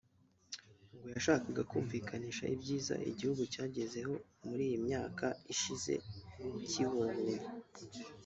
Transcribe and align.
ngo 0.97 1.07
yashakaga 1.15 1.61
kumvikanisha 1.71 2.43
ibyiza 2.55 2.95
igihugu 3.11 3.41
cyagezeho 3.53 4.13
muri 4.47 4.63
iyi 4.69 4.77
myaka 4.85 5.25
ishize 5.53 5.93
cyibohoye 6.69 7.35